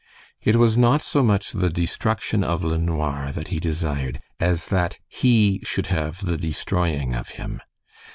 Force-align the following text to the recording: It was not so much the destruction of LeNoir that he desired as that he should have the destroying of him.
It 0.41 0.55
was 0.55 0.79
not 0.79 1.03
so 1.03 1.21
much 1.21 1.51
the 1.51 1.69
destruction 1.69 2.43
of 2.43 2.63
LeNoir 2.63 3.31
that 3.33 3.49
he 3.49 3.59
desired 3.59 4.19
as 4.39 4.65
that 4.69 4.97
he 5.07 5.61
should 5.63 5.85
have 5.93 6.25
the 6.25 6.37
destroying 6.37 7.13
of 7.13 7.29
him. 7.37 7.61